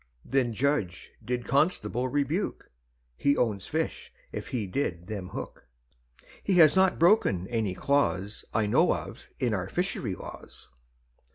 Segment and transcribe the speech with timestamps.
[0.25, 2.71] Then judge did constable rebuke,
[3.17, 5.67] He owns fish if he did them hook,
[6.43, 10.69] He has not broken any clause I know of in our fishery laws.